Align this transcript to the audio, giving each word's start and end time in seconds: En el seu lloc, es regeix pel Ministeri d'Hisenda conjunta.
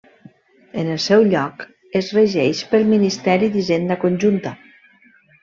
En 0.83 0.87
el 0.93 0.95
seu 1.03 1.25
lloc, 1.33 1.61
es 1.99 2.09
regeix 2.19 2.63
pel 2.73 2.89
Ministeri 2.95 3.53
d'Hisenda 3.59 4.01
conjunta. 4.07 4.57